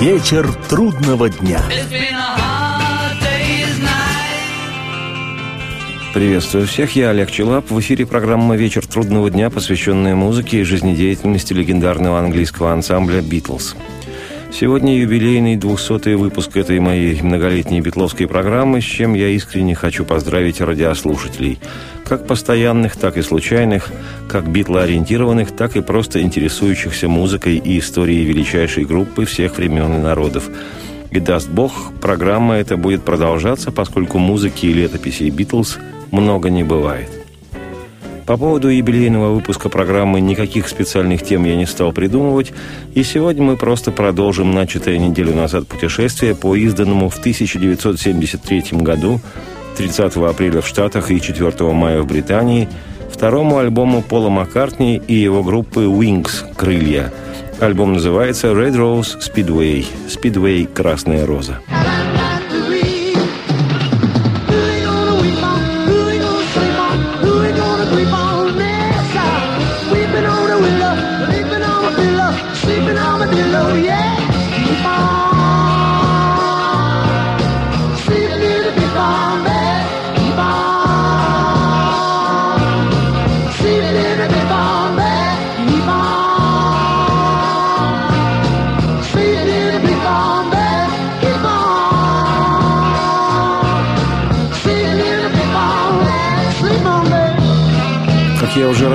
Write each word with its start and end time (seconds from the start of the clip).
Вечер 0.00 0.48
трудного 0.68 1.28
дня. 1.28 1.60
Приветствую 6.14 6.68
всех, 6.68 6.94
я 6.94 7.10
Олег 7.10 7.32
Челап. 7.32 7.68
В 7.68 7.80
эфире 7.80 8.06
программа 8.06 8.54
«Вечер 8.54 8.86
трудного 8.86 9.28
дня», 9.28 9.50
посвященная 9.50 10.14
музыке 10.14 10.60
и 10.60 10.62
жизнедеятельности 10.62 11.52
легендарного 11.52 12.20
английского 12.20 12.72
ансамбля 12.72 13.22
«Битлз». 13.22 13.74
Сегодня 14.58 14.98
юбилейный 14.98 15.54
200-й 15.54 16.16
выпуск 16.16 16.56
этой 16.56 16.80
моей 16.80 17.22
многолетней 17.22 17.80
битловской 17.80 18.26
программы, 18.26 18.80
с 18.80 18.84
чем 18.84 19.14
я 19.14 19.28
искренне 19.28 19.76
хочу 19.76 20.04
поздравить 20.04 20.60
радиослушателей. 20.60 21.60
Как 22.04 22.26
постоянных, 22.26 22.96
так 22.96 23.16
и 23.16 23.22
случайных, 23.22 23.92
как 24.28 24.50
битлоориентированных, 24.50 25.52
так 25.52 25.76
и 25.76 25.80
просто 25.80 26.22
интересующихся 26.22 27.06
музыкой 27.08 27.58
и 27.58 27.78
историей 27.78 28.24
величайшей 28.24 28.84
группы 28.84 29.26
всех 29.26 29.58
времен 29.58 29.94
и 29.94 30.02
народов. 30.02 30.50
И 31.12 31.20
даст 31.20 31.48
Бог, 31.48 31.92
программа 32.00 32.56
эта 32.56 32.76
будет 32.76 33.04
продолжаться, 33.04 33.70
поскольку 33.70 34.18
музыки 34.18 34.66
и 34.66 34.72
летописей 34.72 35.30
«Битлз» 35.30 35.78
много 36.10 36.50
не 36.50 36.64
бывает. 36.64 37.17
По 38.28 38.36
поводу 38.36 38.68
юбилейного 38.68 39.32
выпуска 39.32 39.70
программы 39.70 40.20
никаких 40.20 40.68
специальных 40.68 41.22
тем 41.22 41.46
я 41.46 41.56
не 41.56 41.64
стал 41.64 41.92
придумывать, 41.92 42.52
и 42.92 43.02
сегодня 43.02 43.42
мы 43.42 43.56
просто 43.56 43.90
продолжим 43.90 44.50
начатое 44.50 44.98
неделю 44.98 45.34
назад 45.34 45.66
путешествие 45.66 46.34
по 46.34 46.54
изданному 46.54 47.08
в 47.08 47.16
1973 47.18 48.64
году, 48.72 49.22
30 49.78 50.16
апреля 50.16 50.60
в 50.60 50.68
Штатах 50.68 51.10
и 51.10 51.22
4 51.22 51.72
мая 51.72 52.02
в 52.02 52.06
Британии, 52.06 52.68
второму 53.10 53.56
альбому 53.56 54.02
Пола 54.02 54.28
Маккартни 54.28 55.00
и 55.08 55.14
его 55.14 55.42
группы 55.42 55.84
Wings 55.84 56.54
«Крылья». 56.54 57.10
Альбом 57.60 57.94
называется 57.94 58.48
«Red 58.48 58.76
Rose 58.76 59.16
Speedway»– 59.20 59.86
«Speedway. 60.06 60.66
Красная 60.70 61.24
роза». 61.24 61.60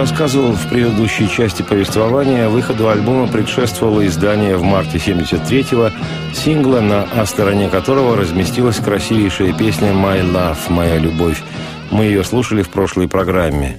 Рассказывал 0.04 0.52
в 0.52 0.68
предыдущей 0.68 1.30
части 1.30 1.62
повествования, 1.62 2.50
выходу 2.50 2.90
альбома 2.90 3.26
предшествовало 3.26 4.06
издание 4.06 4.58
в 4.58 4.62
марте 4.62 4.98
73-го 4.98 5.92
сингла, 6.36 6.82
на 6.82 7.08
А 7.16 7.26
стороне 7.26 7.70
которого 7.70 8.18
разместилась 8.18 8.76
красивейшая 8.80 9.54
песня 9.54 9.94
«My 9.94 10.22
Love», 10.22 10.58
«Моя 10.68 10.98
любовь». 10.98 11.42
Мы 11.90 12.04
ее 12.04 12.26
слушали 12.26 12.64
в 12.64 12.70
прошлой 12.70 13.08
программе. 13.08 13.78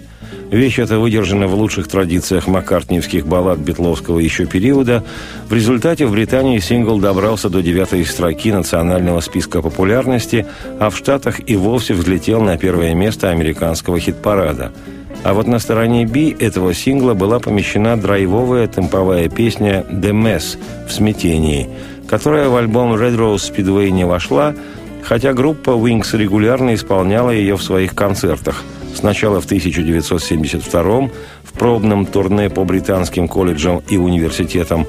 Вещь 0.50 0.78
эта 0.78 0.98
выдержана 0.98 1.47
в 1.47 1.56
лучших 1.56 1.89
традициях 1.89 2.47
маккартниевских 2.47 3.27
баллад 3.27 3.58
битловского 3.58 4.19
еще 4.19 4.47
периода. 4.47 5.05
В 5.50 5.52
результате 5.52 6.06
в 6.06 6.12
Британии 6.12 6.58
сингл 6.58 7.00
добрался 7.00 7.50
до 7.50 7.61
девятой 7.61 8.02
строки 8.06 8.50
национального 8.50 9.20
списка 9.20 9.61
популярности, 9.61 10.47
а 10.80 10.89
в 10.89 10.97
Штатах 10.97 11.47
и 11.47 11.55
вовсе 11.55 11.92
взлетел 11.92 12.41
на 12.41 12.56
первое 12.56 12.95
место 12.95 13.28
американского 13.28 14.00
хит-парада– 14.00 14.73
а 15.24 15.33
вот 15.33 15.46
на 15.46 15.58
стороне 15.58 16.07
B 16.07 16.36
этого 16.39 16.74
сингла 16.74 17.14
была 17.14 17.40
помещена 17.40 17.96
драйвовая 17.96 18.67
темповая 18.67 19.30
песня 19.30 19.85
«The 19.90 20.12
Mess» 20.12 20.58
в 20.86 20.92
смятении, 20.92 21.68
которая 22.07 22.51
в 22.51 22.57
альбом 22.57 22.95
Red 22.95 23.17
Rose 23.17 23.51
Speedway 23.51 23.89
не 23.89 24.05
вошла, 24.05 24.55
хотя 25.02 25.33
группа 25.33 25.70
Wings 25.70 26.14
регулярно 26.17 26.74
исполняла 26.74 27.30
ее 27.30 27.57
в 27.57 27.63
своих 27.63 27.95
концертах. 27.95 28.63
Сначала 28.95 29.40
в 29.40 29.46
1972 29.46 30.83
в 30.83 31.52
пробном 31.58 32.05
турне 32.05 32.51
по 32.51 32.64
британским 32.64 33.27
колледжам 33.27 33.83
и 33.89 33.96
университетам, 33.96 34.86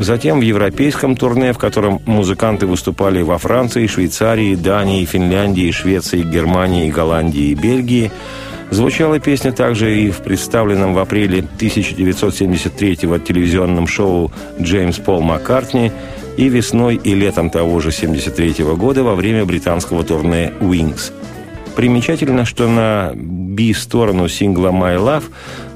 затем 0.00 0.40
в 0.40 0.42
европейском 0.42 1.14
турне, 1.16 1.52
в 1.52 1.58
котором 1.58 2.02
музыканты 2.06 2.66
выступали 2.66 3.22
во 3.22 3.38
Франции, 3.38 3.86
Швейцарии, 3.86 4.56
Дании, 4.56 5.04
Финляндии, 5.04 5.70
Швеции, 5.70 6.22
Германии, 6.22 6.90
Голландии 6.90 7.50
и 7.50 7.54
Бельгии– 7.54 8.10
Звучала 8.70 9.20
песня 9.20 9.52
также 9.52 9.96
и 9.96 10.10
в 10.10 10.18
представленном 10.18 10.94
в 10.94 10.98
апреле 10.98 11.44
1973-го 11.58 13.18
телевизионном 13.18 13.86
шоу 13.86 14.32
«Джеймс 14.60 14.98
Пол 14.98 15.22
Маккартни» 15.22 15.92
и 16.36 16.48
весной 16.48 16.96
и 16.96 17.14
летом 17.14 17.48
того 17.50 17.80
же 17.80 17.90
1973 17.90 18.64
-го 18.64 18.76
года 18.76 19.04
во 19.04 19.14
время 19.14 19.44
британского 19.44 20.02
турне 20.04 20.52
«Wings». 20.60 21.12
Примечательно, 21.76 22.44
что 22.44 22.68
на 22.68 23.12
B-сторону 23.14 24.28
сингла 24.28 24.68
«My 24.68 24.96
Love» 24.96 25.24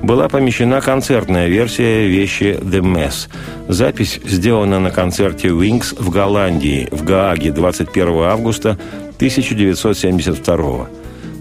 была 0.03 0.29
помещена 0.29 0.81
концертная 0.81 1.47
версия 1.47 2.09
вещи 2.09 2.59
«The 2.61 2.81
Mess». 2.81 3.29
Запись 3.69 4.19
сделана 4.25 4.81
на 4.81 4.91
концерте 4.91 5.49
«Wings» 5.49 5.95
в 5.97 6.11
Голландии, 6.11 6.89
в 6.91 7.05
Гааге 7.05 7.53
21 7.53 8.23
августа 8.23 8.79
1972 9.19 10.56
года. 10.56 11.00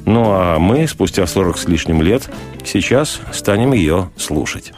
Ну 0.09 0.31
а 0.31 0.57
мы, 0.57 0.87
спустя 0.87 1.27
40 1.27 1.55
с 1.59 1.65
лишним 1.65 2.01
лет, 2.01 2.31
сейчас 2.65 3.21
станем 3.31 3.73
ее 3.73 4.09
слушать. 4.17 4.73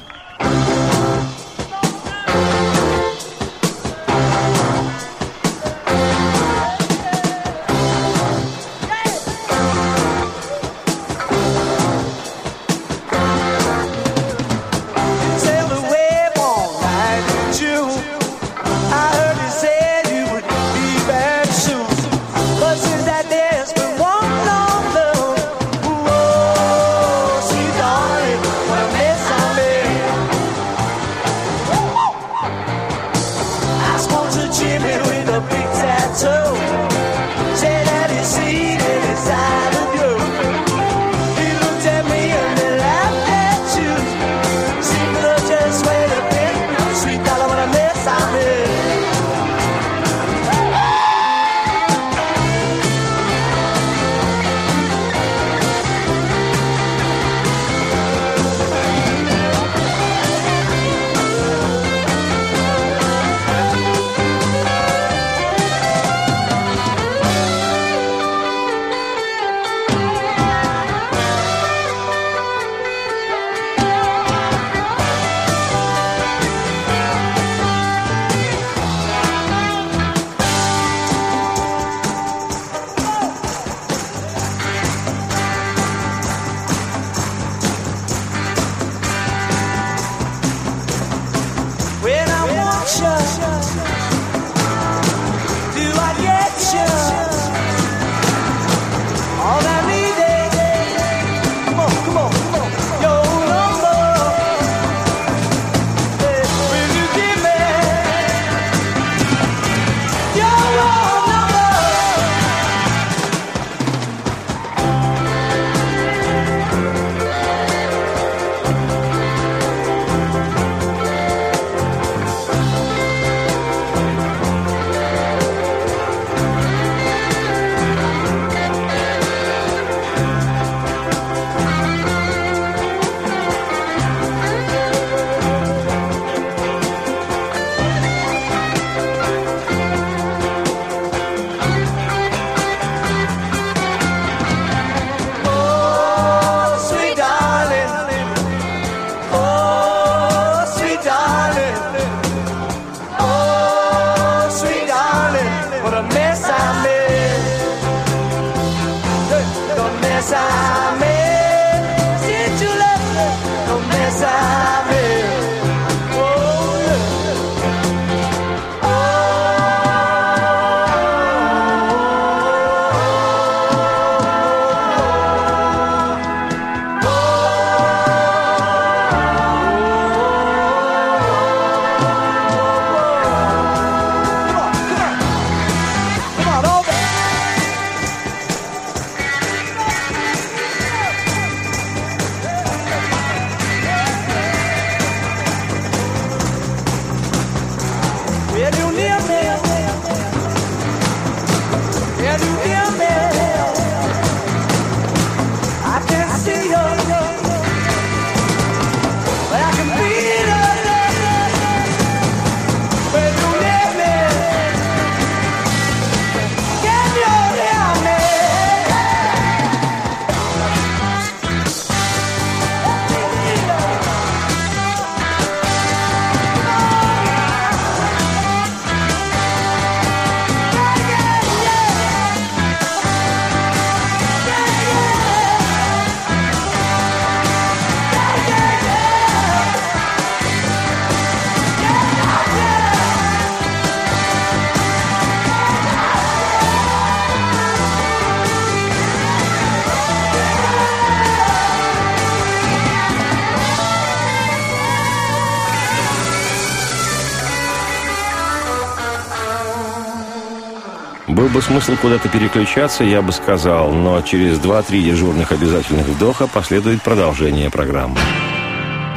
Был 261.31 261.47
бы 261.47 261.61
смысл 261.61 261.93
куда-то 262.01 262.27
переключаться, 262.27 263.05
я 263.05 263.21
бы 263.21 263.31
сказал, 263.31 263.93
но 263.93 264.21
через 264.21 264.59
2-3 264.59 265.01
дежурных 265.01 265.53
обязательных 265.53 266.05
вдоха 266.07 266.45
последует 266.45 267.01
продолжение 267.01 267.69
программы. 267.69 268.17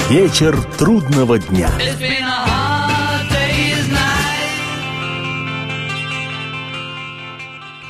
Вечер 0.09 0.57
трудного 0.79 1.41
дня. 1.41 1.71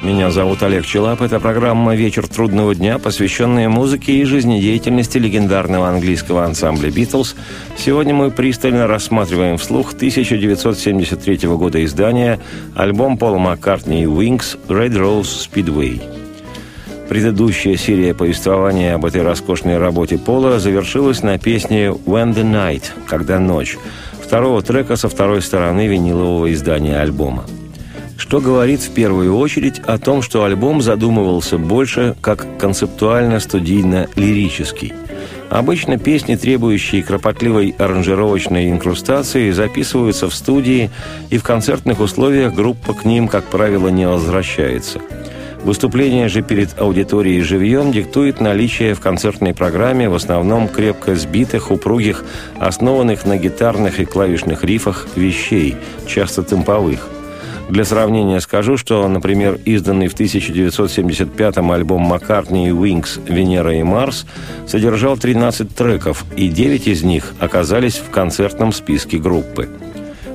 Меня 0.05 0.31
зовут 0.31 0.63
Олег 0.63 0.85
Челап. 0.85 1.23
Это 1.23 1.41
программа 1.41 1.97
«Вечер 1.97 2.29
трудного 2.29 2.75
дня», 2.75 2.99
посвященная 2.99 3.71
музыке 3.71 4.13
и 4.13 4.25
жизнедеятельности 4.25 5.17
легендарного 5.17 5.89
английского 5.89 6.45
ансамбля 6.45 6.91
«Битлз». 6.91 7.35
Сегодня 7.79 8.13
мы 8.13 8.31
пристально 8.31 8.87
рассматриваем 8.87 9.57
вслух 9.57 9.95
1973 9.95 11.49
года 11.49 11.83
издания 11.83 12.39
альбом 12.77 13.17
Пола 13.17 13.39
Маккартни 13.39 14.03
и 14.03 14.05
«Wings» 14.05 14.59
«Red 14.69 14.93
Rose 14.93 15.49
Speedway». 15.51 16.03
Предыдущая 17.09 17.77
серия 17.77 18.13
повествования 18.13 18.97
об 18.97 19.07
этой 19.07 19.23
роскошной 19.23 19.79
работе 19.79 20.19
Пола 20.19 20.61
завершилась 20.61 21.23
на 21.23 21.39
песне 21.39 21.87
«When 21.87 22.35
the 22.35 22.45
Night»– 22.45 22.85
«Когда 23.09 23.39
ночь» 23.39 23.79
второго 24.23 24.61
трека 24.61 24.97
со 24.97 25.09
второй 25.09 25.41
стороны 25.41 25.87
винилового 25.87 26.53
издания 26.53 27.01
альбома 27.01 27.47
что 28.17 28.41
говорит 28.41 28.81
в 28.81 28.93
первую 28.93 29.37
очередь 29.37 29.81
о 29.81 29.99
том, 29.99 30.23
что 30.23 30.45
альбом 30.45 30.81
задумывался 30.83 31.59
больше 31.59 32.15
как 32.21 32.47
концептуально-студийно-лирический. 32.59 34.93
Обычно 35.51 35.99
песни, 35.99 36.37
требующие 36.37 37.03
кропотливой 37.03 37.75
аранжировочной 37.79 38.71
инкрустации, 38.71 39.51
записываются 39.51 40.29
в 40.29 40.35
студии, 40.35 40.91
и 41.31 41.39
в 41.39 41.43
концертных 41.43 42.01
условиях 42.01 42.55
группа 42.55 42.95
к 42.95 43.05
ним, 43.05 43.29
как 43.29 43.45
правило, 43.45 43.89
не 43.89 44.09
возвращается. 44.09 45.01
Выступление 45.63 46.29
же 46.29 46.43
перед 46.43 46.79
аудиторией 46.79 47.41
живьем 47.41 47.91
диктует 47.91 48.41
наличие 48.41 48.95
в 48.95 49.01
концертной 49.01 49.55
программе 49.55 50.11
в 50.11 50.15
основном 50.15 50.69
крепко 50.69 51.15
сбитых, 51.15 51.71
упругих, 51.71 52.23
основанных 52.59 53.25
на 53.25 53.39
гитарных 53.39 53.99
и 53.99 54.05
клавишных 54.05 54.63
рифах 54.63 55.07
вещей, 55.17 55.77
часто 56.07 56.43
темповых. 56.43 57.09
Для 57.69 57.85
сравнения 57.85 58.41
скажу, 58.41 58.77
что, 58.77 59.09
например, 59.09 59.59
изданный 59.65 60.09
в 60.09 60.15
1975-м 60.15 61.73
альбом 61.73 62.03
Маккартни 62.03 62.69
и 62.69 62.73
Уинкс 62.73 63.19
«Венера 63.27 63.75
и 63.75 63.83
Марс» 63.83 64.27
содержал 64.67 65.17
13 65.17 65.75
треков, 65.75 66.25
и 66.37 66.49
9 66.49 66.89
из 66.89 67.03
них 67.03 67.33
оказались 67.39 67.97
в 67.97 68.11
концертном 68.11 68.73
списке 68.73 69.17
группы. 69.17 69.69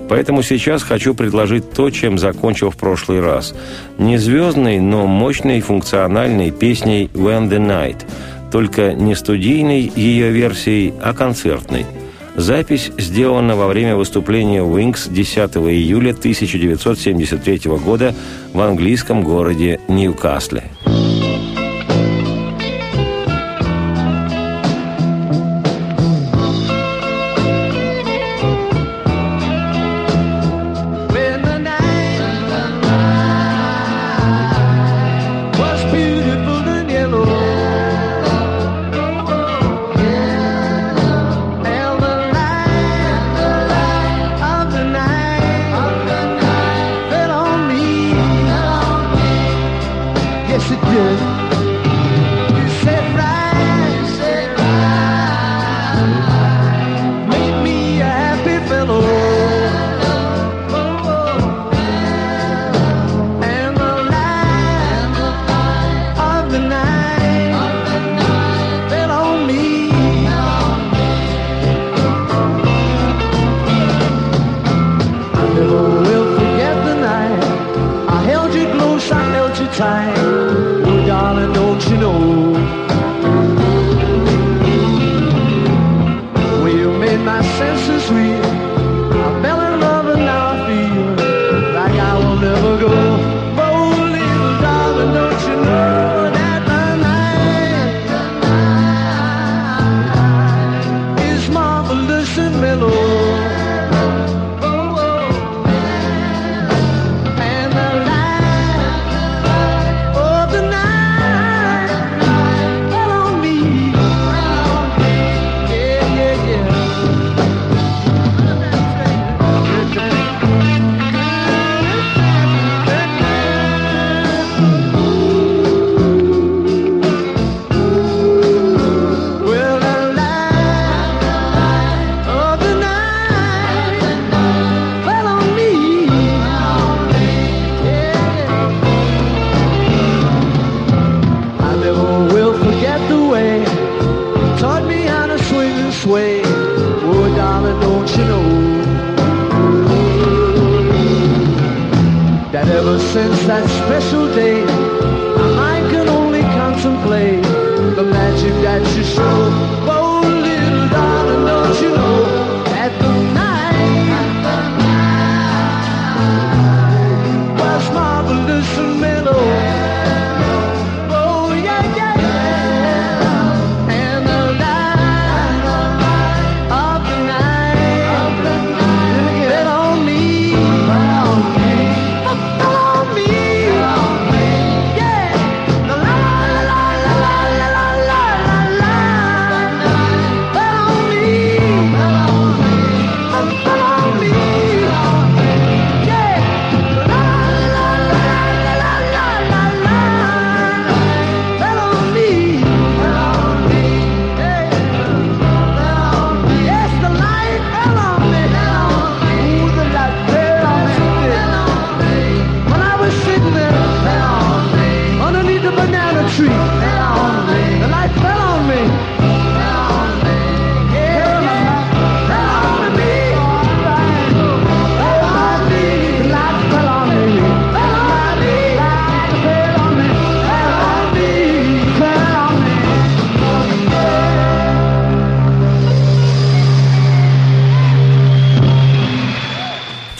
Поэтому 0.09 0.41
сейчас 0.41 0.81
хочу 0.81 1.13
предложить 1.13 1.71
то, 1.71 1.91
чем 1.91 2.17
закончил 2.17 2.71
в 2.71 2.77
прошлый 2.77 3.21
раз. 3.21 3.53
Не 3.99 4.17
звездной, 4.17 4.79
но 4.79 5.05
мощной 5.05 5.61
функциональной 5.61 6.49
песней 6.49 7.11
«When 7.13 7.47
the 7.47 7.59
Night», 7.59 8.03
только 8.51 8.93
не 8.93 9.13
студийной 9.13 9.91
ее 9.95 10.31
версией, 10.31 10.95
а 10.99 11.13
концертной– 11.13 11.85
Запись 12.35 12.91
сделана 12.97 13.55
во 13.55 13.67
время 13.67 13.95
выступления 13.95 14.61
Wings 14.61 15.11
10 15.11 15.57
июля 15.57 16.11
1973 16.11 17.61
года 17.83 18.13
в 18.53 18.61
английском 18.61 19.23
городе 19.23 19.79
Ньюкасле. 19.87 20.63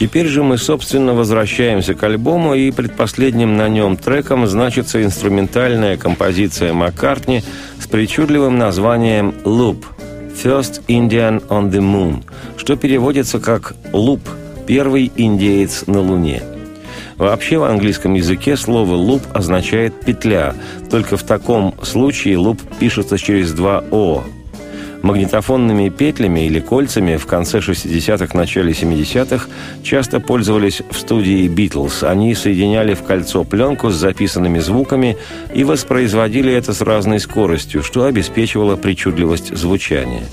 Теперь 0.09 0.25
же 0.25 0.41
мы, 0.41 0.57
собственно, 0.57 1.13
возвращаемся 1.13 1.93
к 1.93 2.01
альбому, 2.01 2.55
и 2.55 2.71
предпоследним 2.71 3.57
на 3.57 3.69
нем 3.69 3.95
треком 3.95 4.47
значится 4.47 5.03
инструментальная 5.03 5.97
композиция 5.97 6.73
Маккартни 6.73 7.43
с 7.79 7.85
причудливым 7.85 8.57
названием 8.57 9.35
«Loop»– 9.43 9.83
«First 10.43 10.81
Indian 10.87 11.47
on 11.49 11.69
the 11.69 11.79
Moon», 11.79 12.23
что 12.57 12.75
переводится 12.75 13.39
как 13.39 13.75
«Луп»– 13.93 14.21
«Первый 14.65 15.11
индеец 15.15 15.85
на 15.85 15.99
Луне». 15.99 16.41
Вообще 17.17 17.59
в 17.59 17.65
английском 17.65 18.15
языке 18.15 18.57
слово 18.57 18.95
«луп» 18.95 19.21
означает 19.31 19.93
«петля», 20.03 20.55
только 20.89 21.17
в 21.17 21.23
таком 21.23 21.75
случае 21.83 22.37
луп 22.37 22.59
пишется 22.79 23.19
через 23.19 23.51
два 23.51 23.83
«о», 23.91 24.23
Магнитофонными 25.01 25.89
петлями 25.89 26.45
или 26.45 26.59
кольцами 26.59 27.15
в 27.15 27.25
конце 27.25 27.59
60-х, 27.59 28.37
начале 28.37 28.73
70-х 28.73 29.47
часто 29.81 30.19
пользовались 30.19 30.81
в 30.91 30.97
студии 30.97 31.47
«Битлз». 31.47 32.03
Они 32.03 32.35
соединяли 32.35 32.93
в 32.93 33.03
кольцо 33.03 33.43
пленку 33.43 33.89
с 33.89 33.95
записанными 33.95 34.59
звуками 34.59 35.17
и 35.53 35.63
воспроизводили 35.63 36.51
это 36.53 36.73
с 36.73 36.81
разной 36.81 37.19
скоростью, 37.19 37.81
что 37.81 38.03
обеспечивало 38.03 38.75
причудливость 38.75 39.55
звучания. 39.55 40.23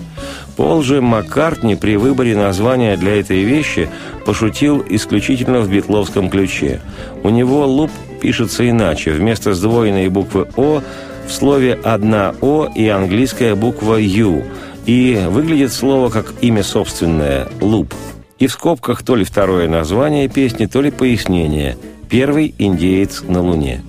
Пол 0.56 0.82
же 0.82 1.00
Маккартни 1.00 1.76
при 1.76 1.96
выборе 1.96 2.36
названия 2.36 2.96
для 2.96 3.20
этой 3.20 3.42
вещи 3.42 3.88
пошутил 4.24 4.84
исключительно 4.88 5.60
в 5.60 5.70
битловском 5.70 6.28
ключе. 6.30 6.80
У 7.22 7.28
него 7.28 7.66
луп 7.66 7.90
пишется 8.20 8.68
иначе. 8.68 9.12
Вместо 9.12 9.54
сдвоенной 9.54 10.08
буквы 10.08 10.48
«О» 10.56 10.82
в 11.26 11.32
слове 11.32 11.74
одна 11.82 12.34
«О» 12.40 12.68
и 12.74 12.88
английская 12.88 13.54
буква 13.54 13.96
«Ю», 13.96 14.44
и 14.86 15.20
выглядит 15.28 15.72
слово 15.72 16.10
как 16.10 16.34
имя 16.40 16.62
собственное– 16.62 17.48
«луп». 17.60 17.92
И 18.38 18.46
в 18.46 18.52
скобках 18.52 19.02
то 19.02 19.16
ли 19.16 19.24
второе 19.24 19.68
название 19.68 20.28
песни, 20.28 20.66
то 20.66 20.80
ли 20.80 20.90
пояснение 20.90 21.76
«Первый 22.08 22.54
индеец 22.58 23.22
на 23.26 23.42
Луне». 23.42 23.82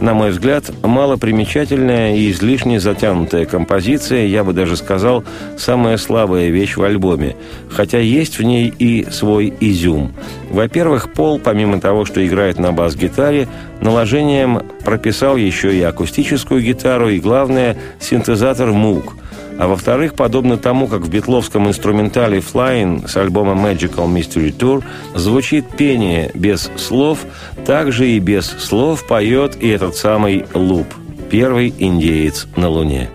На 0.00 0.12
мой 0.12 0.30
взгляд, 0.30 0.70
малопримечательная 0.82 2.16
и 2.16 2.30
излишне 2.30 2.80
затянутая 2.80 3.46
композиция, 3.46 4.26
я 4.26 4.44
бы 4.44 4.52
даже 4.52 4.76
сказал, 4.76 5.24
самая 5.56 5.96
слабая 5.96 6.48
вещь 6.48 6.76
в 6.76 6.82
альбоме, 6.82 7.36
хотя 7.70 7.98
есть 7.98 8.38
в 8.38 8.42
ней 8.42 8.72
и 8.78 9.06
свой 9.10 9.52
изюм. 9.60 10.12
Во-первых, 10.50 11.12
Пол, 11.12 11.38
помимо 11.38 11.80
того, 11.80 12.04
что 12.04 12.26
играет 12.26 12.58
на 12.58 12.72
бас-гитаре, 12.72 13.48
наложением 13.80 14.62
прописал 14.84 15.36
еще 15.36 15.74
и 15.74 15.82
акустическую 15.82 16.62
гитару 16.62 17.08
и, 17.08 17.20
главное, 17.20 17.76
синтезатор 18.00 18.70
Moog– 18.70 19.04
а 19.58 19.68
во-вторых, 19.68 20.14
подобно 20.14 20.56
тому, 20.56 20.88
как 20.88 21.02
в 21.02 21.10
битловском 21.10 21.68
инструментале 21.68 22.38
«Flying» 22.38 23.08
с 23.08 23.16
альбома 23.16 23.52
Magical 23.52 24.12
Mystery 24.12 24.56
Tour 24.56 24.82
звучит 25.14 25.68
пение 25.76 26.30
без 26.34 26.70
слов, 26.76 27.20
так 27.64 27.92
же 27.92 28.08
и 28.08 28.18
без 28.18 28.46
слов 28.46 29.06
поет 29.06 29.56
и 29.60 29.68
этот 29.68 29.96
самый 29.96 30.46
Луп, 30.54 30.86
первый 31.30 31.72
индеец 31.78 32.46
на 32.56 32.68
Луне. 32.68 33.10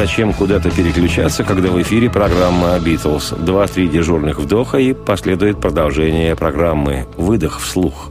Зачем 0.00 0.32
куда-то 0.32 0.70
переключаться, 0.70 1.44
когда 1.44 1.68
в 1.68 1.82
эфире 1.82 2.08
программа 2.08 2.78
«Битлз». 2.78 3.34
Два-три 3.36 3.86
дежурных 3.86 4.38
вдоха 4.38 4.78
и 4.78 4.94
последует 4.94 5.60
продолжение 5.60 6.34
программы 6.34 7.06
«Выдох 7.18 7.60
вслух». 7.60 8.10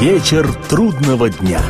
Вечер 0.00 0.48
трудного 0.70 1.28
дня. 1.28 1.60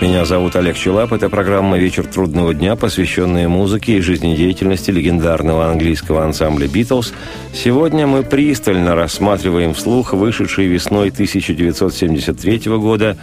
Меня 0.00 0.24
зовут 0.24 0.56
Олег 0.56 0.76
Челап. 0.76 1.12
Это 1.12 1.28
программа 1.28 1.78
«Вечер 1.78 2.04
трудного 2.04 2.54
дня», 2.54 2.74
посвященная 2.74 3.48
музыке 3.48 3.98
и 3.98 4.00
жизнедеятельности 4.00 4.90
легендарного 4.90 5.70
английского 5.70 6.24
ансамбля 6.24 6.66
«Битлз». 6.66 7.12
Сегодня 7.54 8.08
мы 8.08 8.24
пристально 8.24 8.96
рассматриваем 8.96 9.72
вслух 9.72 10.14
вышедший 10.14 10.66
весной 10.66 11.10
1973 11.10 12.76
года 12.76 13.16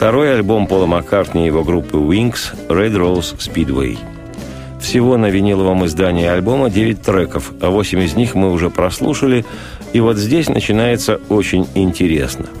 второй 0.00 0.32
альбом 0.32 0.66
Пола 0.66 0.86
Маккартни 0.86 1.42
и 1.42 1.46
его 1.48 1.62
группы 1.62 1.98
«Wings» 1.98 2.56
«Red 2.70 2.94
Rose 2.94 3.36
Speedway». 3.36 3.98
Всего 4.80 5.18
на 5.18 5.28
виниловом 5.28 5.84
издании 5.84 6.24
альбома 6.24 6.70
9 6.70 7.02
треков, 7.02 7.52
а 7.60 7.68
8 7.68 8.00
из 8.00 8.14
них 8.14 8.34
мы 8.34 8.50
уже 8.50 8.70
прослушали, 8.70 9.44
и 9.92 10.00
вот 10.00 10.16
здесь 10.16 10.48
начинается 10.48 11.20
очень 11.28 11.68
интересно– 11.74 12.46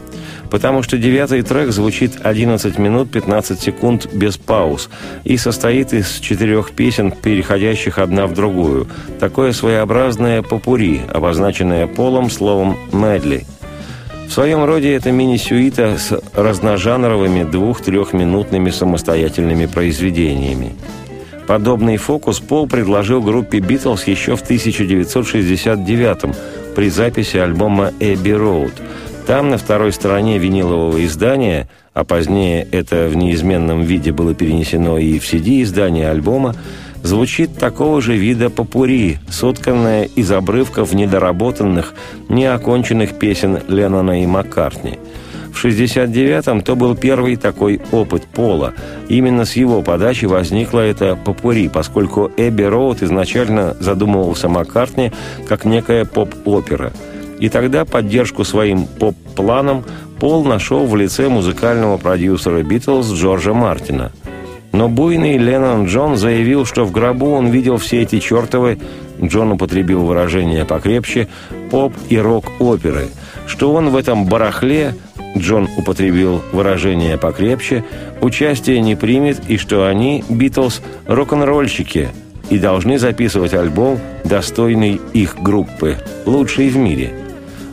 потому 0.50 0.82
что 0.82 0.98
девятый 0.98 1.42
трек 1.42 1.70
звучит 1.70 2.12
11 2.22 2.76
минут 2.78 3.10
15 3.10 3.58
секунд 3.58 4.12
без 4.12 4.36
пауз 4.36 4.90
и 5.24 5.36
состоит 5.36 5.92
из 5.92 6.18
четырех 6.18 6.72
песен, 6.72 7.12
переходящих 7.12 7.98
одна 7.98 8.26
в 8.26 8.34
другую. 8.34 8.88
Такое 9.18 9.52
своеобразное 9.52 10.42
попури, 10.42 11.02
обозначенное 11.12 11.86
полом 11.86 12.30
словом 12.30 12.76
«медли». 12.92 13.46
В 14.30 14.32
своем 14.32 14.64
роде 14.64 14.94
это 14.94 15.10
мини-сюита 15.10 15.98
с 15.98 16.16
разножанровыми 16.34 17.42
двух-трехминутными 17.42 18.70
самостоятельными 18.70 19.66
произведениями. 19.66 20.76
Подобный 21.48 21.96
фокус 21.96 22.38
Пол 22.38 22.68
предложил 22.68 23.22
группе 23.22 23.58
«Битлз» 23.58 24.04
еще 24.04 24.36
в 24.36 24.42
1969 24.42 26.36
при 26.76 26.90
записи 26.90 27.38
альбома 27.38 27.92
«Эбби 27.98 28.30
Роуд», 28.30 28.74
там, 29.26 29.50
на 29.50 29.58
второй 29.58 29.92
стороне 29.92 30.38
винилового 30.38 31.04
издания, 31.04 31.68
а 31.92 32.04
позднее 32.04 32.68
это 32.70 33.08
в 33.08 33.16
неизменном 33.16 33.82
виде 33.82 34.12
было 34.12 34.32
перенесено 34.32 34.96
и 34.98 35.18
в 35.18 35.24
CD-издание 35.24 36.08
альбома, 36.08 36.54
звучит 37.02 37.56
такого 37.56 38.00
же 38.00 38.16
вида 38.16 38.50
попури, 38.50 39.18
сотканное 39.28 40.04
из 40.04 40.30
обрывков 40.32 40.92
недоработанных, 40.92 41.94
неоконченных 42.28 43.18
песен 43.18 43.60
Леннона 43.68 44.22
и 44.22 44.26
Маккартни. 44.26 44.98
В 45.52 45.64
69-м 45.64 46.62
то 46.62 46.76
был 46.76 46.94
первый 46.94 47.36
такой 47.36 47.80
опыт 47.90 48.22
Пола. 48.24 48.72
Именно 49.08 49.44
с 49.44 49.54
его 49.54 49.82
подачи 49.82 50.24
возникла 50.24 50.80
эта 50.80 51.16
попури, 51.16 51.68
поскольку 51.68 52.30
Эбби 52.36 52.62
Роуд 52.62 53.02
изначально 53.02 53.76
задумывался 53.80 54.48
Маккартни 54.48 55.12
как 55.48 55.64
некая 55.64 56.04
поп-опера– 56.04 56.92
и 57.40 57.48
тогда 57.48 57.84
поддержку 57.84 58.44
своим 58.44 58.86
поп-планам 58.86 59.84
Пол 60.20 60.44
нашел 60.44 60.86
в 60.86 60.94
лице 60.94 61.30
музыкального 61.30 61.96
продюсера 61.96 62.62
«Битлз» 62.62 63.10
Джорджа 63.10 63.54
Мартина. 63.54 64.12
Но 64.72 64.88
буйный 64.88 65.36
Леннон 65.36 65.86
Джон 65.86 66.16
заявил, 66.16 66.64
что 66.64 66.84
в 66.84 66.92
гробу 66.92 67.32
он 67.32 67.48
видел 67.48 67.76
все 67.78 68.02
эти 68.02 68.20
чертовы, 68.20 68.78
Джон 69.20 69.52
употребил 69.52 70.04
выражение 70.04 70.64
покрепче, 70.64 71.28
поп 71.70 71.92
и 72.08 72.18
рок-оперы, 72.18 73.08
что 73.46 73.72
он 73.72 73.90
в 73.90 73.96
этом 73.96 74.26
барахле 74.26 74.94
Джон 75.36 75.68
употребил 75.76 76.42
выражение 76.52 77.18
покрепче, 77.18 77.84
участие 78.20 78.80
не 78.80 78.96
примет 78.96 79.42
и 79.48 79.56
что 79.56 79.86
они, 79.86 80.24
Битлз, 80.28 80.82
рок-н-ролльщики 81.06 82.08
и 82.48 82.58
должны 82.58 82.98
записывать 82.98 83.54
альбом, 83.54 83.98
достойный 84.24 85.00
их 85.12 85.36
группы, 85.40 85.98
лучший 86.26 86.68
в 86.68 86.76
мире– 86.76 87.12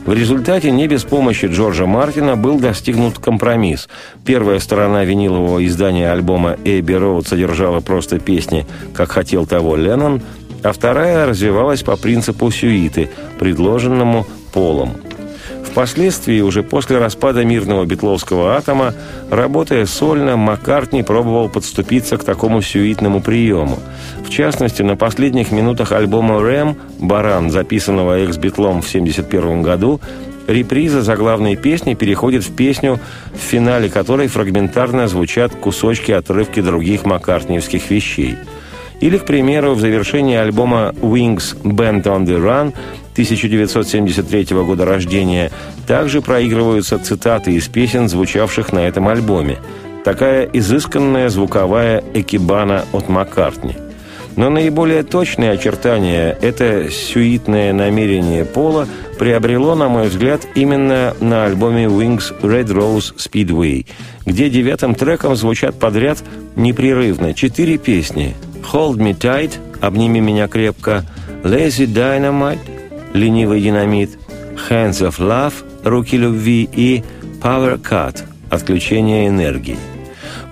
в 0.08 0.14
результате 0.14 0.70
не 0.70 0.86
без 0.86 1.04
помощи 1.04 1.44
Джорджа 1.44 1.84
Мартина 1.84 2.34
был 2.34 2.58
достигнут 2.58 3.18
компромисс. 3.18 3.90
Первая 4.24 4.58
сторона 4.58 5.04
винилового 5.04 5.66
издания 5.66 6.10
альбома 6.10 6.56
«Эбби 6.64 6.94
Роуд» 6.94 7.28
содержала 7.28 7.80
просто 7.80 8.18
песни 8.18 8.66
«Как 8.94 9.12
хотел 9.12 9.44
того 9.44 9.76
Леннон», 9.76 10.22
а 10.62 10.72
вторая 10.72 11.26
развивалась 11.26 11.82
по 11.82 11.98
принципу 11.98 12.50
сюиты, 12.50 13.10
предложенному 13.38 14.26
Полом– 14.54 14.94
Впоследствии, 15.78 16.40
уже 16.40 16.64
после 16.64 16.98
распада 16.98 17.44
мирного 17.44 17.84
битловского 17.84 18.56
атома, 18.56 18.94
работая 19.30 19.86
сольно, 19.86 20.36
Маккартни 20.36 21.04
пробовал 21.04 21.48
подступиться 21.48 22.16
к 22.16 22.24
такому 22.24 22.62
сюитному 22.62 23.22
приему. 23.22 23.78
В 24.26 24.28
частности, 24.28 24.82
на 24.82 24.96
последних 24.96 25.52
минутах 25.52 25.92
альбома 25.92 26.40
«Рэм» 26.40 26.76
«Баран», 26.98 27.52
записанного 27.52 28.18
экс-битлом 28.24 28.82
в 28.82 28.88
1971 28.88 29.62
году, 29.62 30.00
реприза 30.48 31.00
заглавной 31.02 31.54
песни 31.54 31.94
переходит 31.94 32.42
в 32.42 32.56
песню, 32.56 32.98
в 33.32 33.38
финале 33.38 33.88
которой 33.88 34.26
фрагментарно 34.26 35.06
звучат 35.06 35.54
кусочки 35.54 36.10
отрывки 36.10 36.60
других 36.60 37.04
маккартниевских 37.04 37.88
вещей. 37.88 38.34
Или, 39.00 39.18
к 39.18 39.24
примеру, 39.26 39.74
в 39.74 39.80
завершении 39.80 40.36
альбома 40.36 40.92
«Wings 41.00 41.56
Band 41.62 42.04
on 42.04 42.24
the 42.26 42.38
Run» 42.38 42.72
1973 43.18 44.56
года 44.62 44.84
рождения, 44.84 45.50
также 45.88 46.22
проигрываются 46.22 46.98
цитаты 46.98 47.52
из 47.52 47.66
песен, 47.66 48.08
звучавших 48.08 48.72
на 48.72 48.80
этом 48.86 49.08
альбоме. 49.08 49.58
Такая 50.04 50.48
изысканная 50.52 51.28
звуковая 51.28 52.04
экибана 52.14 52.84
от 52.92 53.08
Маккартни. 53.08 53.74
Но 54.36 54.50
наиболее 54.50 55.02
точные 55.02 55.50
очертания 55.50 56.38
это 56.40 56.88
сюитное 56.92 57.72
намерение 57.72 58.44
Пола 58.44 58.86
приобрело, 59.18 59.74
на 59.74 59.88
мой 59.88 60.06
взгляд, 60.06 60.42
именно 60.54 61.12
на 61.18 61.44
альбоме 61.44 61.86
Wings 61.86 62.40
Red 62.40 62.66
Rose 62.66 63.16
Speedway, 63.16 63.84
где 64.26 64.48
девятым 64.48 64.94
треком 64.94 65.34
звучат 65.34 65.76
подряд 65.76 66.18
непрерывно 66.54 67.34
четыре 67.34 67.78
песни 67.78 68.36
«Hold 68.72 68.96
Me 68.96 69.16
Tight» 69.16 69.58
«Обними 69.80 70.20
меня 70.20 70.48
крепко», 70.48 71.04
«Lazy 71.44 71.86
Dynamite», 71.86 72.58
«Ленивый 73.14 73.60
динамит», 73.60 74.18
«Hands 74.68 74.90
of 74.90 75.18
Love», 75.18 75.54
«Руки 75.84 76.16
любви» 76.16 76.68
и 76.72 77.04
«Power 77.40 77.80
Cut»– 77.80 78.22
«Отключение 78.50 79.28
энергии». 79.28 79.78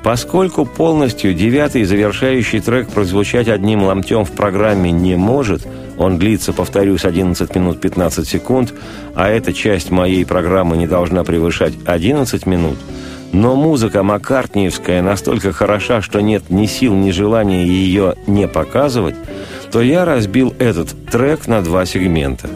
Поскольку 0.04 0.64
полностью 0.64 1.34
девятый 1.34 1.82
завершающий 1.82 2.60
трек 2.60 2.88
прозвучать 2.88 3.48
одним 3.48 3.82
ломтем 3.82 4.24
в 4.24 4.30
программе 4.30 4.92
не 4.92 5.16
может, 5.16 5.66
он 5.98 6.18
длится, 6.18 6.52
повторюсь, 6.52 7.04
11 7.04 7.52
минут 7.56 7.80
15 7.80 8.28
секунд, 8.28 8.72
а 9.16 9.28
эта 9.28 9.52
часть 9.52 9.90
моей 9.90 10.24
программы 10.24 10.76
не 10.76 10.86
должна 10.86 11.24
превышать 11.24 11.72
11 11.86 12.46
минут, 12.46 12.76
но 13.32 13.56
музыка 13.56 14.02
маккартниевская 14.02 15.02
настолько 15.02 15.52
хороша, 15.52 16.02
что 16.02 16.20
нет 16.20 16.50
ни 16.50 16.66
сил, 16.66 16.94
ни 16.94 17.10
желания 17.10 17.64
ее 17.64 18.14
не 18.26 18.46
показывать– 18.48 19.16
то 19.70 19.82
я 19.82 20.04
разбил 20.04 20.54
этот 20.58 20.94
трек 21.10 21.46
на 21.46 21.62
два 21.62 21.84
сегмента. 21.84 22.48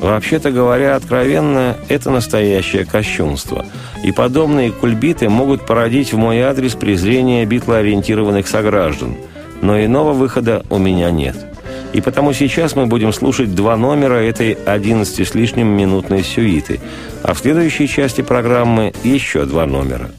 Вообще-то 0.00 0.50
говоря 0.50 0.96
откровенно, 0.96 1.76
это 1.88 2.10
настоящее 2.10 2.84
кощунство. 2.84 3.64
И 4.04 4.12
подобные 4.12 4.70
кульбиты 4.70 5.28
могут 5.28 5.66
породить 5.66 6.12
в 6.12 6.18
мой 6.18 6.40
адрес 6.40 6.74
презрение 6.74 7.46
битлоориентированных 7.46 8.46
сограждан. 8.46 9.16
Но 9.60 9.82
иного 9.82 10.12
выхода 10.12 10.64
у 10.70 10.78
меня 10.78 11.10
нет. 11.10 11.47
И 11.92 12.00
потому 12.00 12.32
сейчас 12.32 12.76
мы 12.76 12.86
будем 12.86 13.12
слушать 13.12 13.54
два 13.54 13.76
номера 13.76 14.16
этой 14.16 14.52
11 14.52 15.26
с 15.26 15.34
лишним 15.34 15.68
минутной 15.68 16.22
сюиты, 16.22 16.80
а 17.22 17.34
в 17.34 17.38
следующей 17.38 17.88
части 17.88 18.20
программы 18.20 18.92
еще 19.04 19.44
два 19.44 19.66
номера. 19.66 20.10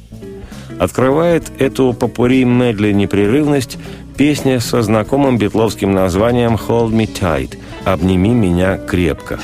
Открывает 0.79 1.51
эту 1.59 1.93
попури 1.93 2.45
медли 2.45 2.91
непрерывность 2.91 3.77
Песня 4.19 4.59
со 4.59 4.81
знакомым 4.81 5.37
битловским 5.37 5.93
названием 5.93 6.55
«Hold 6.55 6.91
Me 6.91 7.07
Tight» 7.07 7.57
«Обними 7.85 8.31
меня 8.31 8.77
крепко». 8.77 9.39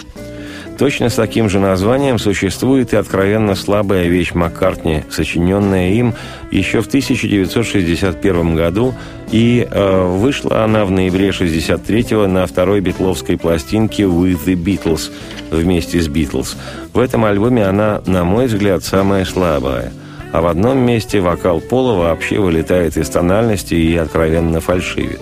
Точно 0.78 1.10
с 1.10 1.16
таким 1.16 1.50
же 1.50 1.60
названием 1.60 2.20
существует 2.20 2.94
и 2.94 2.98
откровенно 2.98 3.56
слабая 3.56 4.08
вещь 4.08 4.34
Маккартни, 4.34 5.04
сочиненная 5.10 5.92
им 5.92 6.14
еще 6.52 6.82
в 6.82 6.88
1961 6.88 8.56
году, 8.56 8.94
и 9.32 9.68
э, 9.70 10.04
вышла 10.06 10.64
она 10.64 10.86
в 10.86 10.92
ноябре 10.92 11.30
63-го 11.30 12.28
на 12.28 12.46
второй 12.46 12.82
битловской 12.82 13.38
пластинке 13.38 14.04
«With 14.04 14.46
the 14.46 14.56
Beatles» 14.56 15.12
вместе 15.50 16.02
с 16.02 16.08
«Битлз». 16.08 16.58
В 16.94 17.00
этом 17.00 17.24
альбоме 17.24 17.66
она, 17.66 18.02
на 18.06 18.24
мой 18.24 18.48
взгляд, 18.48 18.84
самая 18.84 19.26
слабая– 19.26 19.94
а 20.36 20.42
в 20.42 20.48
одном 20.48 20.80
месте 20.80 21.22
вокал 21.22 21.62
Пола 21.62 21.98
вообще 21.98 22.40
вылетает 22.40 22.98
из 22.98 23.08
тональности 23.08 23.74
и 23.74 23.96
откровенно 23.96 24.60
фальшивит. 24.60 25.22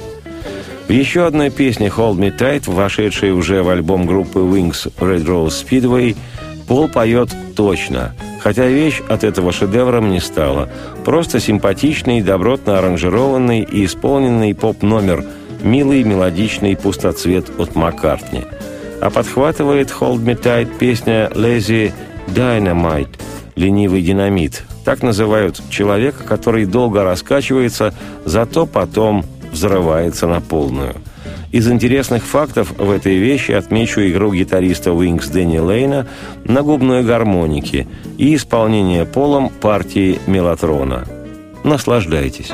Еще 0.89 1.25
одной 1.25 1.49
песне 1.49 1.87
«Hold 1.87 2.17
Me 2.17 2.37
Tight», 2.37 2.69
вошедшей 2.71 3.31
уже 3.31 3.63
в 3.63 3.69
альбом 3.69 4.05
группы 4.05 4.39
Wings 4.39 4.91
Red 4.99 5.25
Rose 5.25 5.65
Speedway, 5.65 6.15
Пол 6.67 6.87
поет 6.87 7.29
точно 7.55 8.15
Хотя 8.43 8.67
вещь 8.67 9.01
от 9.07 9.23
этого 9.23 9.53
шедевром 9.53 10.11
не 10.11 10.19
стала. 10.19 10.69
Просто 11.05 11.39
симпатичный, 11.39 12.21
добротно 12.21 12.77
аранжированный 12.77 13.61
и 13.61 13.85
исполненный 13.85 14.53
поп-номер 14.53 15.23
«Милый 15.61 16.03
мелодичный 16.03 16.75
пустоцвет» 16.75 17.49
от 17.57 17.75
Маккартни. 17.75 18.41
А 18.99 19.09
подхватывает 19.09 19.93
«Hold 19.97 20.25
Me 20.25 20.37
Tight» 20.37 20.77
песня 20.77 21.29
«Lazy 21.33 21.93
Dynamite» 22.27 23.17
«Ленивый 23.55 24.01
динамит». 24.01 24.63
Так 24.83 25.03
называют 25.03 25.61
человека, 25.69 26.25
который 26.25 26.65
долго 26.65 27.05
раскачивается, 27.05 27.93
зато 28.25 28.65
потом 28.65 29.23
взрывается 29.53 30.27
на 30.27 30.41
полную– 30.41 30.95
из 31.53 31.69
интересных 31.69 32.23
фактов 32.23 32.73
в 32.79 32.89
этой 32.89 33.17
вещи 33.17 33.51
отмечу 33.51 34.01
игру 34.01 34.33
гитариста 34.33 34.89
Wings 34.89 35.31
Дэнни 35.31 35.59
Лейна 35.59 36.07
на 36.45 36.63
губной 36.63 37.03
гармонике 37.03 37.85
и 38.17 38.33
исполнение 38.33 39.05
полом 39.05 39.49
партии 39.49 40.17
«Мелатрона». 40.25 41.05
Наслаждайтесь. 41.63 42.51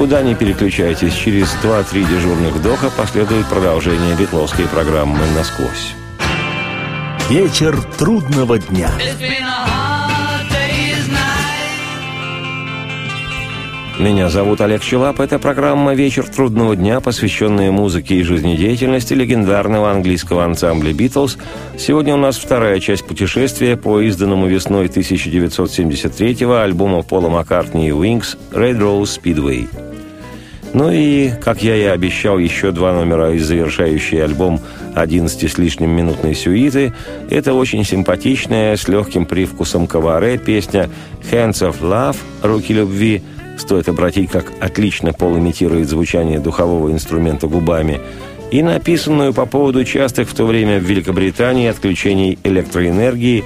Никуда 0.00 0.22
не 0.22 0.34
переключайтесь. 0.34 1.12
Через 1.12 1.54
2-3 1.62 2.08
дежурных 2.08 2.54
вдоха 2.54 2.88
последует 2.88 3.46
продолжение 3.48 4.16
битловской 4.16 4.66
программы 4.66 5.18
«Насквозь». 5.36 5.92
Вечер 7.28 7.78
трудного 7.98 8.58
дня. 8.58 8.90
Меня 13.98 14.30
зовут 14.30 14.62
Олег 14.62 14.80
Челап. 14.80 15.20
Это 15.20 15.38
программа 15.38 15.92
«Вечер 15.92 16.26
трудного 16.26 16.76
дня», 16.76 17.00
посвященная 17.00 17.70
музыке 17.70 18.14
и 18.14 18.22
жизнедеятельности 18.22 19.12
легендарного 19.12 19.90
английского 19.90 20.46
ансамбля 20.46 20.94
«Битлз». 20.94 21.36
Сегодня 21.78 22.14
у 22.14 22.16
нас 22.16 22.38
вторая 22.38 22.80
часть 22.80 23.06
путешествия 23.06 23.76
по 23.76 24.00
изданному 24.00 24.46
весной 24.46 24.86
1973-го 24.86 26.54
альбому 26.56 27.02
Пола 27.02 27.28
Маккартни 27.28 27.88
и 27.88 27.90
«Wings» 27.90 28.38
«Red 28.52 28.78
Rose 28.78 29.20
Speedway». 29.22 29.89
Ну 30.72 30.90
и, 30.92 31.30
как 31.42 31.62
я 31.62 31.76
и 31.76 31.82
обещал, 31.82 32.38
еще 32.38 32.70
два 32.70 32.92
номера 32.92 33.32
из 33.32 33.44
завершающий 33.44 34.22
альбом 34.22 34.60
11 34.94 35.50
с 35.50 35.58
лишним 35.58 35.90
минутной 35.90 36.34
сюиты. 36.34 36.92
Это 37.28 37.54
очень 37.54 37.84
симпатичная, 37.84 38.76
с 38.76 38.86
легким 38.86 39.26
привкусом 39.26 39.88
каваре 39.88 40.38
песня 40.38 40.88
«Hands 41.30 41.52
of 41.52 41.80
Love» 41.80 42.16
«Руки 42.42 42.72
любви», 42.72 43.22
Стоит 43.60 43.90
обратить, 43.90 44.30
как 44.30 44.46
отлично 44.58 45.12
Пол 45.12 45.36
имитирует 45.36 45.86
звучание 45.86 46.40
духового 46.40 46.90
инструмента 46.92 47.46
губами, 47.46 48.00
и 48.50 48.62
написанную 48.62 49.34
по 49.34 49.44
поводу 49.44 49.84
частых 49.84 50.30
в 50.30 50.34
то 50.34 50.46
время 50.46 50.78
в 50.78 50.84
Великобритании 50.84 51.68
отключений 51.68 52.38
электроэнергии 52.42 53.44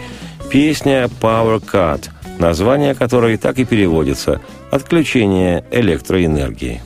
песня 0.53 1.11
«Power 1.21 1.61
Cut», 1.61 2.11
название 2.39 2.95
которой 2.95 3.37
так 3.39 3.59
и 3.59 3.65
переводится 3.65 4.41
«Отключение 4.71 5.65
электроэнергии». 5.73 6.81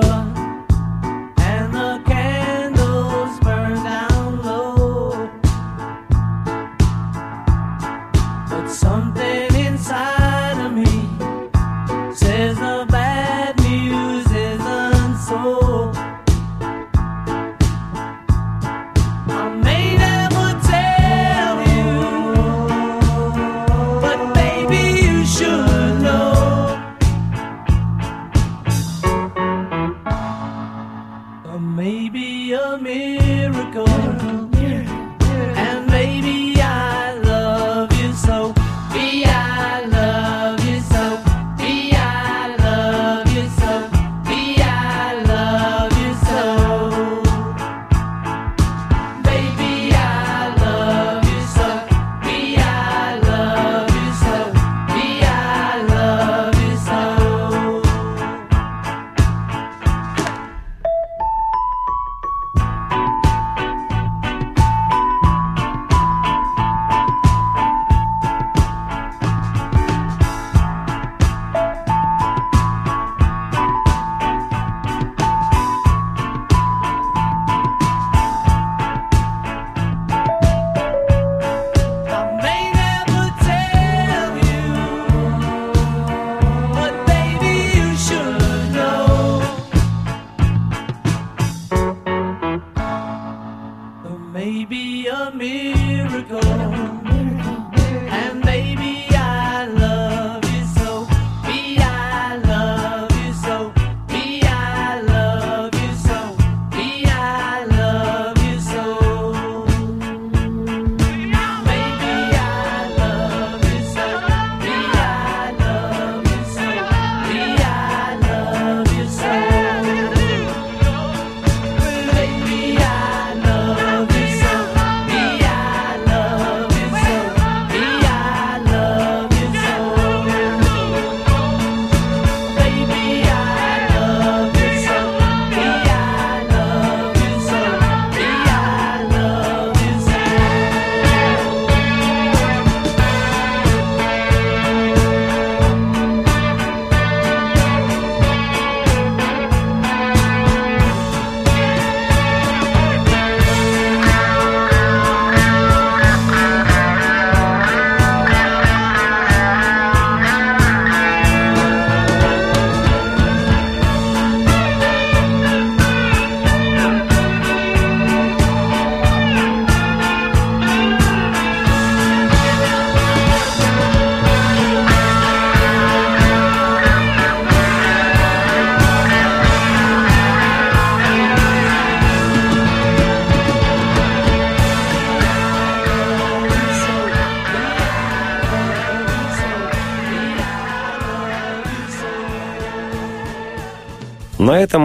America. 0.00 0.27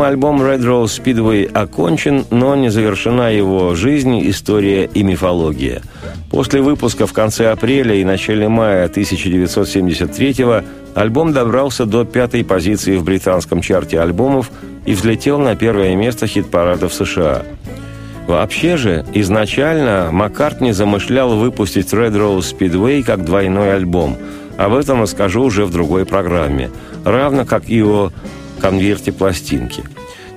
Альбом 0.04 0.41
Red 0.41 0.62
Rose 0.62 1.01
Speedway 1.04 1.51
окончен, 1.51 2.26
но 2.30 2.56
не 2.56 2.70
завершена 2.70 3.34
его 3.34 3.76
жизнь, 3.76 4.30
история 4.30 4.86
и 4.86 5.04
мифология. 5.04 5.82
После 6.30 6.62
выпуска 6.62 7.08
в 7.08 7.14
конце 7.14 7.51
апреля 7.51 7.95
и 7.95 8.04
начале 8.04 8.49
мая 8.49 8.88
1973-го 8.88 10.64
альбом 10.95 11.34
добрался 11.34 11.86
до 11.86 12.06
пятой 12.06 12.43
позиции 12.43 12.97
в 12.97 13.04
британском 13.04 13.62
чарте 13.62 13.99
альбомов 13.99 14.51
и 14.86 14.93
взлетел 14.93 15.39
на 15.39 15.56
первое 15.56 15.95
место 15.95 16.28
хит-парада 16.28 16.89
в 16.89 16.93
США. 16.93 17.43
Вообще 18.28 18.78
же, 18.78 19.06
изначально 19.14 20.10
Маккартни 20.12 20.72
замышлял 20.72 21.36
выпустить 21.36 21.93
Red 21.93 22.14
Rose 22.14 22.58
Speedway 22.58 23.04
как 23.04 23.26
двойной 23.26 23.76
альбом. 23.76 24.18
Об 24.58 24.74
этом 24.76 25.01
расскажу 25.01 25.43
уже 25.43 25.66
в 25.66 25.72
другой 25.72 26.06
программе. 26.06 26.70
Равно 27.04 27.43
как 27.45 27.70
и 27.70 27.84
о 27.84 28.12
конверте 28.64 29.11
пластинки. 29.11 29.84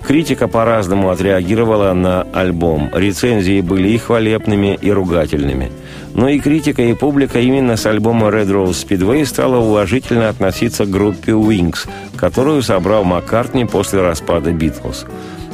Критика 0.04 0.48
по-разному 0.48 1.10
отреагировала 1.10 1.92
на 1.92 2.22
альбом. 2.32 2.90
Рецензии 2.92 3.60
были 3.60 3.90
и 3.90 3.98
хвалебными, 3.98 4.76
и 4.82 4.90
ругательными. 4.90 5.70
Но 6.12 6.28
и 6.28 6.40
критика, 6.40 6.82
и 6.82 6.94
публика 6.94 7.38
именно 7.38 7.76
с 7.76 7.86
альбома 7.86 8.28
Red 8.28 8.48
Rose 8.48 8.84
Speedway 8.84 9.24
стала 9.24 9.58
уважительно 9.58 10.28
относиться 10.28 10.86
к 10.86 10.90
группе 10.90 11.32
Wings, 11.32 11.88
которую 12.16 12.62
собрал 12.62 13.04
Маккартни 13.04 13.64
после 13.64 14.00
распада 14.00 14.50
Битлз. 14.50 15.06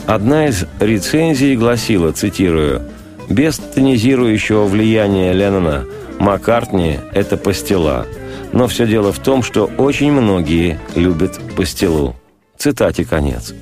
Одна 0.07 0.47
из 0.47 0.65
рецензий 0.81 1.57
гласила, 1.57 2.13
цитирую, 2.13 2.83
«Без 3.29 3.59
тонизирующего 3.59 4.65
влияния 4.65 5.35
Леннона 5.35 5.85
Маккартни– 6.19 7.01
это 7.13 7.37
пастила. 7.37 8.07
Но 8.53 8.67
все 8.67 8.87
дело 8.87 9.13
в 9.13 9.19
том, 9.19 9.43
что 9.43 9.67
очень 9.77 10.13
многие 10.13 10.79
любят 10.95 11.39
пастилу». 11.55 12.17
Цитате 12.63 13.05
конец. 13.05 13.55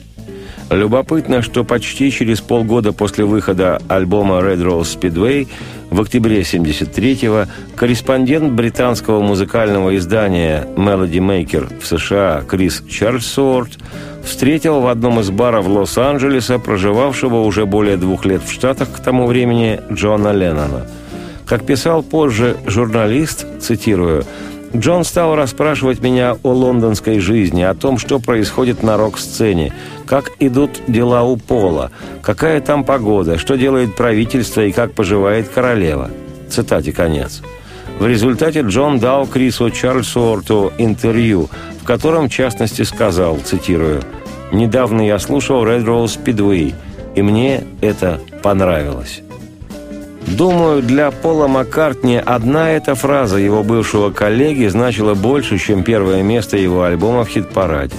Любопытно, 0.68 1.40
что 1.40 1.64
почти 1.64 2.10
через 2.10 2.42
полгода 2.42 2.92
после 2.92 3.24
выхода 3.24 3.80
альбома 3.88 4.40
Red 4.40 4.62
Rose 4.62 5.00
Speedway 5.00 5.48
в 5.88 6.02
октябре 6.02 6.42
73-го 6.42 7.50
корреспондент 7.76 8.52
британского 8.52 9.22
музыкального 9.22 9.96
издания 9.96 10.66
Melody 10.76 11.16
Maker 11.16 11.80
в 11.80 11.86
США 11.86 12.42
Крис 12.46 12.84
Чарльсуорт 12.90 13.78
встретил 14.22 14.80
в 14.80 14.86
одном 14.86 15.20
из 15.20 15.30
баров 15.30 15.66
Лос-Анджелеса 15.66 16.58
проживавшего 16.58 17.40
уже 17.40 17.64
более 17.64 17.96
двух 17.96 18.26
лет 18.26 18.42
в 18.42 18.52
Штатах 18.52 18.92
к 18.92 19.00
тому 19.00 19.26
времени 19.26 19.80
Джона 19.90 20.30
Леннона. 20.32 20.86
Как 21.46 21.64
писал 21.64 22.02
позже 22.02 22.58
журналист, 22.66 23.46
цитирую, 23.60 24.24
Джон 24.74 25.02
стал 25.02 25.34
расспрашивать 25.34 26.00
меня 26.00 26.36
о 26.44 26.52
лондонской 26.52 27.18
жизни, 27.18 27.62
о 27.62 27.74
том, 27.74 27.98
что 27.98 28.20
происходит 28.20 28.84
на 28.84 28.96
рок-сцене, 28.96 29.72
как 30.06 30.30
идут 30.38 30.80
дела 30.86 31.22
у 31.24 31.36
Пола, 31.36 31.90
какая 32.22 32.60
там 32.60 32.84
погода, 32.84 33.36
что 33.36 33.56
делает 33.56 33.96
правительство 33.96 34.60
и 34.60 34.70
как 34.70 34.92
поживает 34.92 35.48
королева. 35.48 36.10
Цитате 36.48 36.92
конец. 36.92 37.42
В 37.98 38.06
результате 38.06 38.60
Джон 38.60 38.98
дал 38.98 39.26
Крису 39.26 39.70
Чарльсуорту 39.70 40.72
интервью, 40.78 41.50
в 41.82 41.84
котором, 41.84 42.28
в 42.28 42.32
частности, 42.32 42.82
сказал, 42.82 43.38
цитирую, 43.38 44.02
«Недавно 44.52 45.06
я 45.06 45.18
слушал 45.18 45.64
Red 45.64 45.84
Rose 45.84 46.18
Speedway, 46.18 46.74
и 47.16 47.22
мне 47.22 47.64
это 47.80 48.20
понравилось». 48.42 49.22
Думаю, 50.26 50.82
для 50.82 51.10
Пола 51.10 51.46
Маккартни 51.48 52.16
одна 52.16 52.70
эта 52.70 52.94
фраза 52.94 53.36
его 53.36 53.62
бывшего 53.62 54.10
коллеги 54.10 54.66
значила 54.66 55.14
больше, 55.14 55.58
чем 55.58 55.82
первое 55.82 56.22
место 56.22 56.56
его 56.56 56.82
альбома 56.82 57.24
в 57.24 57.28
хит-параде. 57.28 57.94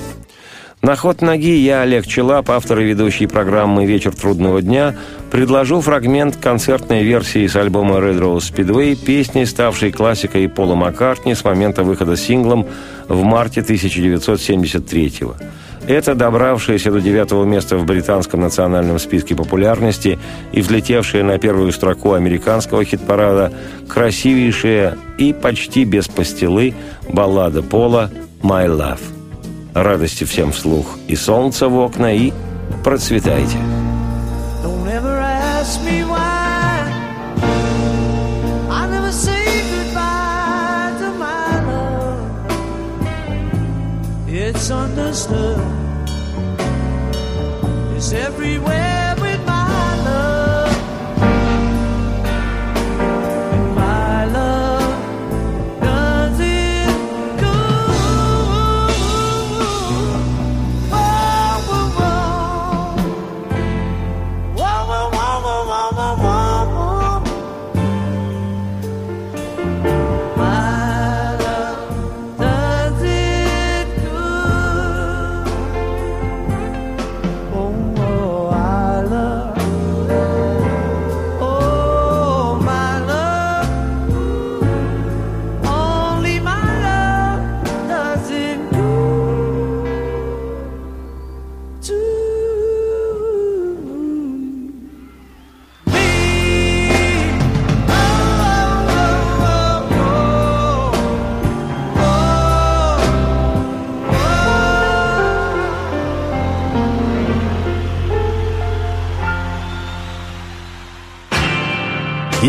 На 0.82 0.96
ход 0.96 1.22
ноги 1.22 1.58
я, 1.58 1.82
Олег 1.82 2.08
Челап, 2.08 2.50
автор 2.50 2.80
и 2.80 2.86
ведущий 2.86 3.28
программы 3.28 3.86
«Вечер 3.86 4.16
трудного 4.16 4.64
дня», 4.64 4.96
предложу 5.30 5.80
фрагмент 5.80 6.38
концертной 6.38 7.04
версии 7.04 7.46
с 7.46 7.56
альбома 7.56 7.98
Red 7.98 8.20
Rose 8.20 8.52
Speedway 8.52 8.96
песни, 8.96 9.44
ставшей 9.44 9.92
классикой 9.92 10.50
Пола 10.50 10.74
Маккартни 10.74 11.36
с 11.36 11.44
момента 11.44 11.84
выхода 11.84 12.18
синглом 12.18 12.66
в 13.08 13.22
марте 13.22 13.62
1973 13.62 15.14
года. 15.22 15.52
Это 15.88 16.14
добравшаяся 16.14 16.92
до 16.92 17.02
девятого 17.02 17.44
места 17.44 17.78
в 17.78 17.86
британском 17.86 18.42
национальном 18.42 19.00
списке 19.00 19.36
популярности 19.36 20.20
и 20.52 20.62
взлетевшая 20.62 21.24
на 21.24 21.40
первую 21.40 21.72
строку 21.72 22.14
американского 22.14 22.86
хит-парада 22.86 23.52
красивейшая 23.88 24.98
и 25.18 25.34
почти 25.34 25.84
без 25.84 26.08
пастилы 26.08 26.76
баллада 27.10 27.64
Пола 27.64 28.12
«My 28.44 28.68
Love». 28.68 29.02
Радости 29.74 30.24
всем 30.24 30.52
вслух 30.52 30.98
и 31.08 31.16
солнца 31.16 31.68
в 31.68 31.78
окна, 31.78 32.14
и 32.14 32.32
процветайте. 32.84 33.58
Understood. 45.12 45.57
It's 47.97 48.14
everywhere. 48.14 48.81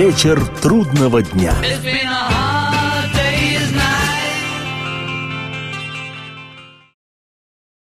Вечер 0.02 0.42
трудного 0.60 1.22
дня. 1.22 1.54